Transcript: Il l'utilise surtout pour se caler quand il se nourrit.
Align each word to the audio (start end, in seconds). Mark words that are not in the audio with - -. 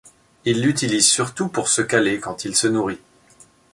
Il 0.45 0.63
l'utilise 0.63 1.05
surtout 1.07 1.47
pour 1.47 1.67
se 1.67 1.83
caler 1.83 2.19
quand 2.19 2.43
il 2.43 2.55
se 2.55 2.65
nourrit. 2.65 2.97